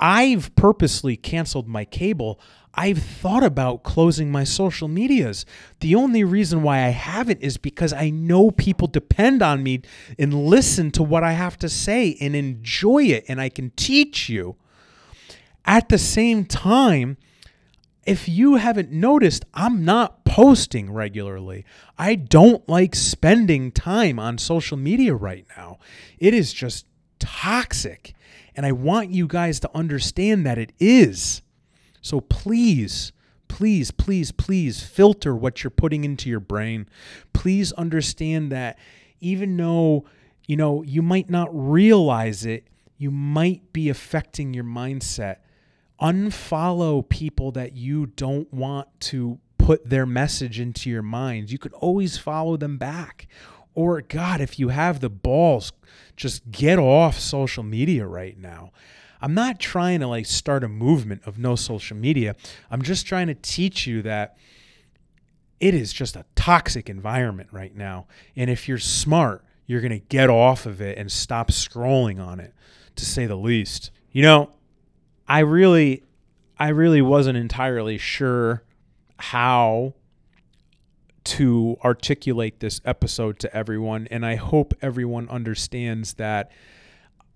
I've 0.00 0.54
purposely 0.56 1.16
canceled 1.16 1.68
my 1.68 1.84
cable. 1.84 2.40
I've 2.74 3.02
thought 3.02 3.42
about 3.42 3.82
closing 3.82 4.32
my 4.32 4.44
social 4.44 4.88
medias. 4.88 5.44
The 5.80 5.94
only 5.94 6.24
reason 6.24 6.62
why 6.62 6.78
I 6.78 6.90
haven't 6.90 7.40
is 7.42 7.58
because 7.58 7.92
I 7.92 8.10
know 8.10 8.50
people 8.50 8.86
depend 8.86 9.42
on 9.42 9.62
me 9.62 9.82
and 10.18 10.46
listen 10.46 10.90
to 10.92 11.02
what 11.02 11.22
I 11.22 11.32
have 11.32 11.58
to 11.58 11.68
say 11.68 12.16
and 12.20 12.34
enjoy 12.34 13.04
it, 13.04 13.24
and 13.28 13.40
I 13.40 13.48
can 13.48 13.70
teach 13.70 14.28
you. 14.28 14.56
At 15.66 15.88
the 15.88 15.98
same 15.98 16.46
time, 16.46 17.18
if 18.06 18.28
you 18.28 18.54
haven't 18.54 18.90
noticed, 18.90 19.44
I'm 19.52 19.84
not 19.84 20.24
posting 20.24 20.90
regularly. 20.92 21.64
I 21.98 22.14
don't 22.14 22.66
like 22.68 22.94
spending 22.94 23.72
time 23.72 24.18
on 24.18 24.38
social 24.38 24.76
media 24.76 25.14
right 25.14 25.44
now. 25.56 25.78
It 26.18 26.32
is 26.32 26.52
just 26.52 26.86
toxic. 27.18 28.14
And 28.56 28.66
I 28.66 28.72
want 28.72 29.10
you 29.10 29.26
guys 29.26 29.60
to 29.60 29.70
understand 29.74 30.44
that 30.46 30.58
it 30.58 30.72
is. 30.78 31.42
So 32.02 32.20
please, 32.20 33.12
please, 33.48 33.90
please, 33.90 34.32
please 34.32 34.82
filter 34.82 35.34
what 35.34 35.62
you're 35.62 35.70
putting 35.70 36.04
into 36.04 36.28
your 36.28 36.40
brain. 36.40 36.88
Please 37.32 37.72
understand 37.72 38.50
that 38.52 38.78
even 39.20 39.56
though, 39.56 40.06
you 40.46 40.56
know, 40.56 40.82
you 40.82 41.02
might 41.02 41.30
not 41.30 41.48
realize 41.52 42.44
it, 42.44 42.66
you 42.96 43.10
might 43.10 43.72
be 43.72 43.88
affecting 43.88 44.54
your 44.54 44.64
mindset. 44.64 45.36
Unfollow 46.00 47.06
people 47.06 47.52
that 47.52 47.74
you 47.74 48.06
don't 48.06 48.52
want 48.52 48.88
to 49.00 49.38
put 49.58 49.88
their 49.88 50.06
message 50.06 50.58
into 50.58 50.90
your 50.90 51.02
mind. 51.02 51.50
You 51.50 51.58
could 51.58 51.72
always 51.74 52.18
follow 52.18 52.56
them 52.56 52.78
back 52.78 53.28
or, 53.80 54.02
God, 54.02 54.40
if 54.40 54.58
you 54.58 54.68
have 54.68 55.00
the 55.00 55.08
balls, 55.10 55.72
just 56.16 56.50
get 56.50 56.78
off 56.78 57.18
social 57.18 57.62
media 57.62 58.06
right 58.06 58.38
now. 58.38 58.72
I'm 59.22 59.34
not 59.34 59.58
trying 59.58 60.00
to 60.00 60.06
like 60.06 60.26
start 60.26 60.64
a 60.64 60.68
movement 60.68 61.22
of 61.26 61.38
no 61.38 61.56
social 61.56 61.96
media. 61.96 62.36
I'm 62.70 62.82
just 62.82 63.06
trying 63.06 63.26
to 63.28 63.34
teach 63.34 63.86
you 63.86 64.02
that 64.02 64.36
it 65.58 65.74
is 65.74 65.92
just 65.92 66.16
a 66.16 66.24
toxic 66.34 66.88
environment 66.88 67.50
right 67.52 67.74
now. 67.74 68.06
And 68.36 68.48
if 68.48 68.68
you're 68.68 68.78
smart, 68.78 69.44
you're 69.66 69.80
going 69.80 69.92
to 69.92 69.98
get 69.98 70.30
off 70.30 70.66
of 70.66 70.80
it 70.80 70.98
and 70.98 71.12
stop 71.12 71.50
scrolling 71.50 72.18
on 72.18 72.40
it, 72.40 72.54
to 72.96 73.04
say 73.04 73.26
the 73.26 73.36
least. 73.36 73.90
You 74.10 74.22
know, 74.22 74.50
I 75.28 75.40
really, 75.40 76.02
I 76.58 76.68
really 76.68 77.02
wasn't 77.02 77.38
entirely 77.38 77.98
sure 77.98 78.64
how 79.18 79.94
to 81.24 81.76
articulate 81.84 82.60
this 82.60 82.80
episode 82.84 83.38
to 83.40 83.54
everyone. 83.54 84.08
And 84.10 84.24
I 84.24 84.36
hope 84.36 84.74
everyone 84.80 85.28
understands 85.28 86.14
that 86.14 86.50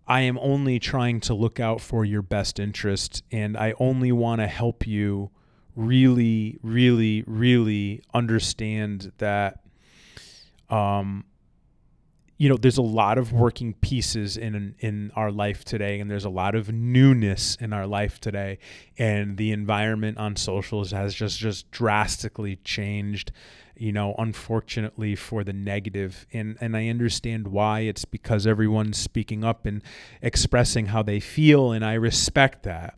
I 0.07 0.21
am 0.23 0.39
only 0.39 0.79
trying 0.79 1.21
to 1.21 1.35
look 1.35 1.59
out 1.59 1.81
for 1.81 2.05
your 2.05 2.23
best 2.23 2.59
interest 2.59 3.23
and 3.33 3.57
I 3.57 3.75
only 3.79 4.13
want 4.13 4.41
to 4.41 4.47
help 4.47 4.87
you 4.87 5.31
really, 5.77 6.59
really, 6.63 7.25
really 7.27 8.03
understand 8.13 9.13
that 9.19 9.61
um, 10.69 11.25
you 12.37 12.49
know 12.49 12.57
there's 12.57 12.79
a 12.79 12.83
lot 12.83 13.17
of 13.17 13.33
working 13.33 13.75
pieces 13.75 14.37
in 14.37 14.75
in 14.81 15.13
our 15.15 15.31
life 15.31 15.65
today 15.65 16.01
and 16.01 16.11
there's 16.11 16.25
a 16.25 16.31
lot 16.31 16.55
of 16.55 16.73
newness 16.73 17.57
in 17.61 17.73
our 17.73 17.87
life 17.87 18.21
today 18.21 18.59
and 18.99 19.37
the 19.37 19.53
environment 19.53 20.19
on 20.19 20.35
socials 20.35 20.91
has 20.91 21.15
just 21.15 21.39
just 21.39 21.71
drastically 21.71 22.57
changed 22.57 23.31
you 23.77 23.93
know 23.93 24.15
unfortunately 24.19 25.17
for 25.17 25.45
the 25.45 25.53
negative 25.53 26.27
and 26.33 26.57
and 26.61 26.77
I 26.77 26.89
understand 26.89 27.49
why 27.49 27.81
it's 27.81 28.05
because 28.05 28.47
everyone's 28.47 28.99
speaking 28.99 29.45
up 29.45 29.67
and 29.67 29.83
expressing 30.23 30.87
how 30.87 31.03
they 31.03 31.21
feel 31.21 31.73
and 31.73 31.85
I 31.85 31.95
respect 31.95 32.63
that 32.65 32.97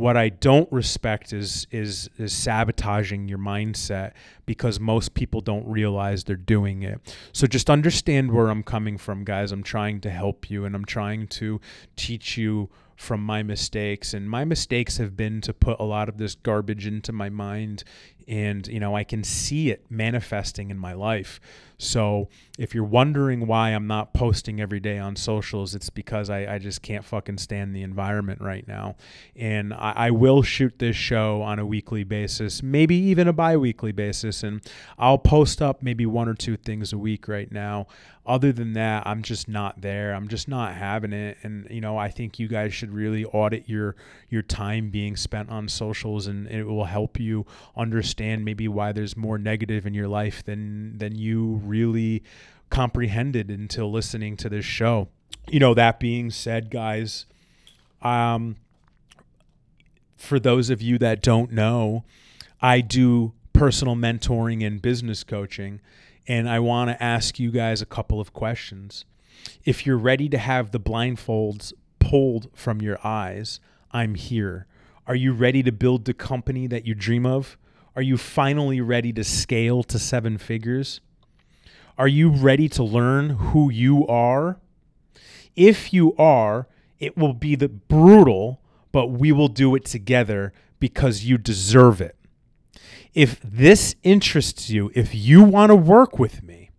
what 0.00 0.16
I 0.16 0.30
don't 0.30 0.70
respect 0.72 1.30
is 1.34 1.66
is 1.70 2.08
is 2.16 2.32
sabotaging 2.32 3.28
your 3.28 3.36
mindset 3.36 4.12
because 4.46 4.80
most 4.80 5.12
people 5.12 5.42
don't 5.42 5.66
realize 5.66 6.24
they're 6.24 6.36
doing 6.36 6.82
it. 6.82 7.14
So 7.34 7.46
just 7.46 7.68
understand 7.68 8.32
where 8.32 8.48
I'm 8.48 8.62
coming 8.62 8.96
from, 8.96 9.24
guys. 9.24 9.52
I'm 9.52 9.62
trying 9.62 10.00
to 10.00 10.10
help 10.10 10.48
you 10.48 10.64
and 10.64 10.74
I'm 10.74 10.86
trying 10.86 11.26
to 11.28 11.60
teach 11.96 12.38
you 12.38 12.70
from 12.96 13.22
my 13.22 13.42
mistakes 13.42 14.14
and 14.14 14.28
my 14.28 14.44
mistakes 14.44 14.96
have 14.96 15.18
been 15.18 15.42
to 15.42 15.52
put 15.52 15.78
a 15.78 15.84
lot 15.84 16.08
of 16.08 16.16
this 16.16 16.34
garbage 16.34 16.86
into 16.86 17.12
my 17.12 17.28
mind 17.28 17.84
and 18.30 18.68
you 18.68 18.78
know 18.78 18.96
I 18.96 19.04
can 19.04 19.24
see 19.24 19.70
it 19.70 19.84
manifesting 19.90 20.70
in 20.70 20.78
my 20.78 20.94
life. 20.94 21.40
So 21.80 22.28
if 22.58 22.74
you're 22.74 22.84
wondering 22.84 23.46
why 23.46 23.70
I'm 23.70 23.86
not 23.86 24.12
posting 24.12 24.60
every 24.60 24.80
day 24.80 24.98
on 24.98 25.16
socials, 25.16 25.74
it's 25.74 25.88
because 25.88 26.28
I, 26.28 26.54
I 26.54 26.58
just 26.58 26.82
can't 26.82 27.06
fucking 27.06 27.38
stand 27.38 27.74
the 27.74 27.82
environment 27.82 28.42
right 28.42 28.68
now. 28.68 28.96
And 29.34 29.72
I, 29.72 29.92
I 29.96 30.10
will 30.10 30.42
shoot 30.42 30.78
this 30.78 30.94
show 30.94 31.40
on 31.40 31.58
a 31.58 31.64
weekly 31.64 32.04
basis, 32.04 32.62
maybe 32.62 32.94
even 32.96 33.28
a 33.28 33.32
bi-weekly 33.32 33.92
basis, 33.92 34.42
and 34.42 34.60
I'll 34.98 35.16
post 35.16 35.62
up 35.62 35.82
maybe 35.82 36.04
one 36.04 36.28
or 36.28 36.34
two 36.34 36.58
things 36.58 36.92
a 36.92 36.98
week 36.98 37.28
right 37.28 37.50
now. 37.50 37.86
Other 38.26 38.52
than 38.52 38.74
that, 38.74 39.06
I'm 39.06 39.22
just 39.22 39.48
not 39.48 39.80
there. 39.80 40.12
I'm 40.12 40.28
just 40.28 40.46
not 40.46 40.74
having 40.74 41.14
it. 41.14 41.38
And 41.42 41.66
you 41.70 41.80
know, 41.80 41.96
I 41.96 42.10
think 42.10 42.38
you 42.38 42.46
guys 42.46 42.74
should 42.74 42.92
really 42.92 43.24
audit 43.24 43.70
your 43.70 43.96
your 44.28 44.42
time 44.42 44.90
being 44.90 45.16
spent 45.16 45.48
on 45.48 45.66
socials 45.66 46.26
and 46.26 46.46
it 46.46 46.64
will 46.64 46.84
help 46.84 47.18
you 47.18 47.46
understand 47.74 48.19
maybe 48.20 48.68
why 48.68 48.92
there's 48.92 49.16
more 49.16 49.38
negative 49.38 49.86
in 49.86 49.94
your 49.94 50.08
life 50.08 50.44
than 50.44 50.98
than 50.98 51.16
you 51.16 51.60
really 51.64 52.22
comprehended 52.70 53.50
until 53.50 53.90
listening 53.90 54.36
to 54.36 54.48
this 54.48 54.64
show. 54.64 55.08
You 55.48 55.60
know, 55.60 55.74
that 55.74 55.98
being 55.98 56.30
said, 56.30 56.70
guys, 56.70 57.26
um, 58.02 58.56
for 60.16 60.38
those 60.38 60.70
of 60.70 60.80
you 60.80 60.98
that 60.98 61.22
don't 61.22 61.50
know, 61.50 62.04
I 62.60 62.80
do 62.80 63.32
personal 63.52 63.96
mentoring 63.96 64.64
and 64.64 64.80
business 64.80 65.24
coaching, 65.24 65.80
and 66.28 66.48
I 66.48 66.60
want 66.60 66.90
to 66.90 67.02
ask 67.02 67.38
you 67.38 67.50
guys 67.50 67.82
a 67.82 67.86
couple 67.86 68.20
of 68.20 68.32
questions. 68.32 69.04
If 69.64 69.86
you're 69.86 69.98
ready 69.98 70.28
to 70.28 70.38
have 70.38 70.70
the 70.70 70.80
blindfolds 70.80 71.72
pulled 71.98 72.50
from 72.54 72.80
your 72.80 72.98
eyes, 73.04 73.60
I'm 73.92 74.14
here. 74.14 74.66
Are 75.06 75.14
you 75.14 75.32
ready 75.32 75.62
to 75.62 75.72
build 75.72 76.04
the 76.04 76.14
company 76.14 76.66
that 76.68 76.86
you 76.86 76.94
dream 76.94 77.26
of? 77.26 77.56
Are 77.96 78.02
you 78.02 78.16
finally 78.16 78.80
ready 78.80 79.12
to 79.12 79.24
scale 79.24 79.82
to 79.84 79.98
seven 79.98 80.38
figures? 80.38 81.00
Are 81.98 82.08
you 82.08 82.30
ready 82.30 82.68
to 82.70 82.84
learn 82.84 83.30
who 83.30 83.70
you 83.70 84.06
are? 84.06 84.58
If 85.56 85.92
you 85.92 86.14
are, 86.16 86.68
it 86.98 87.16
will 87.16 87.34
be 87.34 87.56
the 87.56 87.68
brutal, 87.68 88.60
but 88.92 89.08
we 89.08 89.32
will 89.32 89.48
do 89.48 89.74
it 89.74 89.84
together 89.84 90.52
because 90.78 91.24
you 91.24 91.36
deserve 91.36 92.00
it. 92.00 92.16
If 93.12 93.40
this 93.42 93.96
interests 94.02 94.70
you, 94.70 94.92
if 94.94 95.14
you 95.14 95.42
want 95.42 95.70
to 95.70 95.76
work 95.76 96.18
with 96.18 96.42
me 96.42 96.70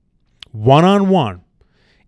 one 0.52 0.86
on 0.86 1.10
one 1.10 1.44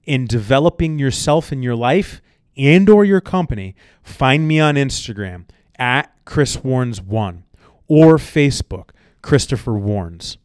in 0.05 0.25
developing 0.25 0.97
yourself 0.97 1.51
in 1.51 1.61
your 1.61 1.75
life 1.75 2.21
and 2.55 2.89
or 2.89 3.03
your 3.03 3.21
company, 3.21 3.75
find 4.01 4.47
me 4.47 4.59
on 4.59 4.75
Instagram 4.75 5.45
at 5.77 6.13
Chris 6.25 6.57
Warnes1 6.57 7.43
or 7.87 8.17
Facebook, 8.17 8.89
Christopher 9.21 9.73
Warnes. 9.73 10.37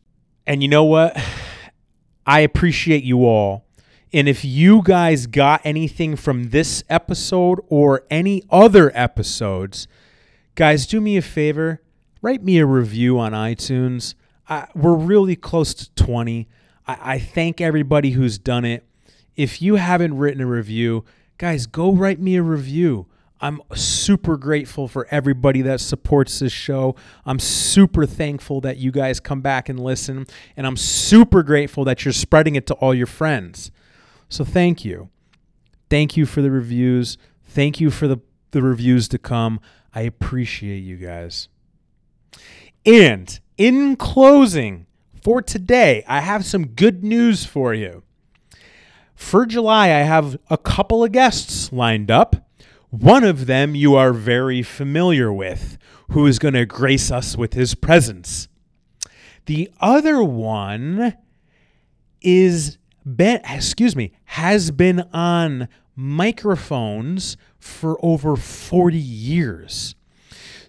And 0.47 0.63
you 0.63 0.69
know 0.69 0.85
what? 0.85 1.17
I 2.27 2.41
appreciate 2.41 3.05
you 3.05 3.25
all. 3.25 3.65
And 4.13 4.29
if 4.29 4.45
you 4.45 4.83
guys 4.83 5.27
got 5.27 5.61
anything 5.65 6.17
from 6.17 6.51
this 6.51 6.83
episode 6.89 7.61
or 7.69 8.05
any 8.11 8.43
other 8.51 8.91
episodes, 8.95 9.87
guys, 10.55 10.87
do 10.87 11.01
me 11.01 11.17
a 11.17 11.23
favor 11.23 11.81
write 12.23 12.43
me 12.43 12.59
a 12.59 12.67
review 12.67 13.19
on 13.19 13.33
iTunes. 13.33 14.15
I, 14.49 14.67
we're 14.75 14.95
really 14.95 15.37
close 15.37 15.75
to 15.75 15.91
20. 15.95 16.49
I, 16.87 16.99
I 17.15 17.19
thank 17.19 17.61
everybody 17.61 18.11
who's 18.13 18.39
done 18.39 18.65
it. 18.65 18.85
If 19.37 19.63
you 19.63 19.77
haven't 19.77 20.17
written 20.17 20.41
a 20.41 20.47
review, 20.47 21.05
guys, 21.37 21.67
go 21.67 21.93
write 21.93 22.21
me 22.21 22.37
a 22.37 22.43
review. 22.43 23.07
I'm 23.41 23.63
super 23.75 24.37
grateful 24.37 24.89
for 24.89 25.07
everybody 25.11 25.63
that 25.63 25.81
supports 25.81 26.41
this 26.41 26.53
show. 26.53 26.97
I'm 27.25 27.39
super 27.39 28.05
thankful 28.07 28.61
that 28.63 28.79
you 28.79 28.91
guys 28.91 29.21
come 29.21 29.41
back 29.41 29.69
and 29.69 29.79
listen. 29.79 30.27
And 30.57 30.67
I'm 30.67 30.77
super 30.77 31.43
grateful 31.43 31.85
that 31.85 32.05
you're 32.05 32.13
spreading 32.13 32.57
it 32.57 32.67
to 32.67 32.75
all 32.75 32.95
your 32.95 33.07
friends. 33.07 33.71
So 34.29 34.45
thank 34.45 34.85
you. 34.85 35.11
Thank 35.89 36.17
you 36.17 36.27
for 36.27 36.43
the 36.43 36.51
reviews. 36.51 37.17
Thank 37.45 37.81
you 37.81 37.91
for 37.91 38.09
the, 38.09 38.19
the 38.51 38.63
reviews 38.63 39.09
to 39.09 39.19
come. 39.19 39.61
I 39.95 40.03
appreciate 40.03 40.81
you 40.81 40.97
guys. 40.97 41.49
And 42.85 43.39
in 43.57 43.97
closing, 43.97 44.87
for 45.23 45.43
today, 45.43 46.05
I 46.07 46.21
have 46.21 46.45
some 46.45 46.69
good 46.69 47.03
news 47.05 47.45
for 47.45 47.75
you. 47.75 48.03
For 49.15 49.47
July, 49.47 49.87
I 49.87 50.03
have 50.03 50.39
a 50.49 50.57
couple 50.57 51.03
of 51.03 51.13
guests 51.13 51.73
lined 51.73 52.11
up. 52.11 52.48
One 52.91 53.23
of 53.23 53.47
them 53.47 53.75
you 53.75 53.97
are 53.97 54.13
very 54.13 54.63
familiar 54.63 55.31
with, 55.33 55.77
who 56.11 56.27
is 56.27 56.39
going 56.39 56.55
to 56.55 56.65
grace 56.65 57.11
us 57.11 57.37
with 57.37 57.53
his 57.53 57.75
presence. 57.75 58.49
The 59.45 59.71
other 59.81 60.23
one 60.23 61.15
is 62.23 62.79
been, 63.05 63.41
excuse 63.45 63.95
me, 63.95 64.13
has 64.25 64.71
been 64.71 65.01
on 65.13 65.69
microphones 65.95 67.37
for 67.59 67.99
over 68.03 68.37
40 68.37 68.97
years. 68.97 69.95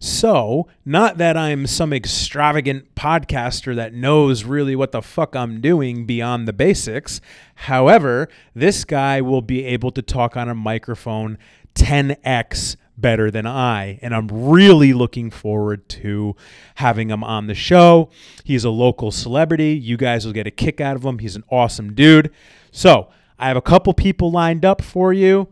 So, 0.01 0.67
not 0.85 1.17
that 1.17 1.35
I'm 1.35 1.67
some 1.67 1.91
extravagant 1.91 2.95
podcaster 2.95 3.75
that 3.75 3.93
knows 3.93 4.45
really 4.45 4.73
what 4.73 4.93
the 4.93 5.01
fuck 5.01 5.35
I'm 5.35 5.59
doing 5.59 6.05
beyond 6.05 6.47
the 6.47 6.53
basics. 6.53 7.19
However, 7.55 8.29
this 8.55 8.85
guy 8.85 9.19
will 9.19 9.41
be 9.41 9.65
able 9.65 9.91
to 9.91 10.01
talk 10.01 10.37
on 10.37 10.47
a 10.47 10.55
microphone 10.55 11.37
10x 11.75 12.75
better 12.97 13.31
than 13.31 13.47
I. 13.47 13.99
And 14.01 14.13
I'm 14.13 14.27
really 14.27 14.93
looking 14.93 15.31
forward 15.31 15.87
to 15.89 16.35
having 16.75 17.09
him 17.09 17.23
on 17.23 17.47
the 17.47 17.55
show. 17.55 18.09
He's 18.43 18.65
a 18.65 18.69
local 18.69 19.11
celebrity. 19.11 19.71
You 19.73 19.97
guys 19.97 20.25
will 20.25 20.33
get 20.33 20.47
a 20.47 20.51
kick 20.51 20.81
out 20.81 20.95
of 20.95 21.03
him. 21.03 21.19
He's 21.19 21.35
an 21.35 21.43
awesome 21.49 21.93
dude. 21.93 22.31
So, 22.71 23.09
I 23.39 23.47
have 23.47 23.57
a 23.57 23.61
couple 23.61 23.93
people 23.93 24.31
lined 24.31 24.65
up 24.65 24.81
for 24.81 25.13
you. 25.13 25.47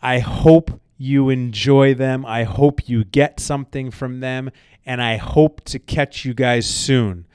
I 0.00 0.20
hope 0.20 0.80
you 0.96 1.28
enjoy 1.28 1.94
them. 1.94 2.24
I 2.24 2.44
hope 2.44 2.88
you 2.88 3.04
get 3.04 3.40
something 3.40 3.90
from 3.90 4.20
them, 4.20 4.50
and 4.84 5.02
I 5.02 5.16
hope 5.16 5.62
to 5.64 5.80
catch 5.80 6.24
you 6.24 6.34
guys 6.34 6.66
soon. 6.66 7.26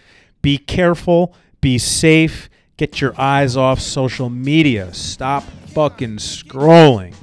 Be 0.41 0.57
careful, 0.57 1.35
be 1.59 1.77
safe, 1.77 2.49
get 2.77 3.01
your 3.01 3.19
eyes 3.19 3.57
off 3.57 3.81
social 3.81 4.29
media. 4.29 4.93
Stop 4.93 5.43
fucking 5.43 6.17
scrolling. 6.17 7.13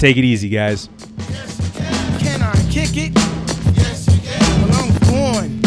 Take 0.00 0.16
it 0.16 0.24
easy, 0.24 0.48
guys. 0.48 0.88
Can 2.20 2.40
I 2.40 2.54
kick 2.70 2.96
it? 2.96 3.12
Yes, 3.76 4.08
you 4.08 4.18
can. 4.22 4.70
Well, 4.70 4.80
I'm 4.80 4.98
going. 5.10 5.60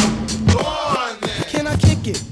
Go 0.52 0.58
on 0.65 1.19
then. 1.22 1.43
Can 1.43 1.67
I 1.67 1.76
kick 1.76 2.08
it? 2.08 2.24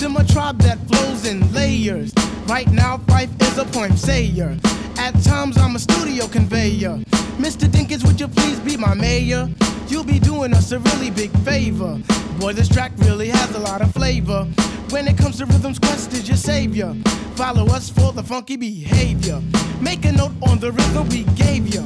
To 0.00 0.10
my 0.10 0.22
tribe 0.24 0.58
that 0.58 0.78
flows 0.86 1.24
in 1.24 1.50
layers. 1.54 2.12
Right 2.46 2.70
now, 2.70 2.98
Phife 3.06 3.40
is 3.40 3.56
a 3.56 3.64
point 3.64 3.98
sayer. 3.98 4.54
At 4.98 5.12
times, 5.24 5.56
I'm 5.56 5.76
a 5.76 5.78
studio 5.78 6.26
conveyor. 6.26 6.98
Mr. 7.38 7.66
Dinkins, 7.66 8.06
would 8.06 8.20
you 8.20 8.28
please 8.28 8.60
be 8.60 8.76
my 8.76 8.92
mayor? 8.92 9.48
You'll 9.88 10.04
be 10.04 10.18
doing 10.18 10.52
us 10.52 10.72
a 10.72 10.78
really 10.78 11.10
big 11.10 11.30
favor. 11.40 12.00
Boy, 12.38 12.52
this 12.52 12.68
track 12.68 12.92
really 12.98 13.28
has 13.28 13.54
a 13.54 13.58
lot 13.58 13.80
of 13.82 13.92
flavor. 13.92 14.44
When 14.90 15.08
it 15.08 15.16
comes 15.16 15.38
to 15.38 15.46
rhythms, 15.46 15.78
Quest 15.78 16.12
is 16.12 16.28
your 16.28 16.36
savior. 16.36 16.94
Follow 17.34 17.66
us 17.66 17.88
for 17.88 18.12
the 18.12 18.22
funky 18.22 18.56
behavior. 18.56 19.40
Make 19.80 20.04
a 20.04 20.12
note 20.12 20.32
on 20.48 20.58
the 20.58 20.72
rhythm 20.72 21.08
we 21.08 21.24
gave 21.34 21.72
you. 21.72 21.82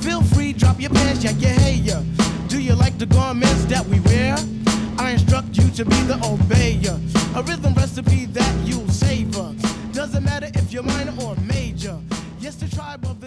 Feel 0.00 0.22
free, 0.22 0.52
drop 0.52 0.80
your 0.80 0.90
pants, 0.90 1.22
check 1.22 1.40
your 1.40 1.50
hair. 1.50 2.02
Do 2.48 2.60
you 2.60 2.74
like 2.74 2.98
the 2.98 3.06
garments 3.06 3.64
that 3.66 3.84
we 3.86 4.00
wear? 4.00 4.36
I 4.98 5.12
instruct 5.12 5.56
you 5.56 5.68
to 5.70 5.84
be 5.84 6.00
the 6.02 6.14
obeyer. 6.14 6.96
A 7.36 7.42
rhythm 7.42 7.74
recipe 7.74 8.26
that 8.26 8.54
you'll 8.64 8.88
savor. 8.88 9.54
Doesn't 9.92 10.24
matter 10.24 10.50
if 10.54 10.72
you're 10.72 10.82
minor 10.82 11.14
or 11.22 11.36
major. 11.36 11.98
Yes, 12.38 12.56
the 12.56 12.68
tribe 12.68 13.04
of 13.04 13.20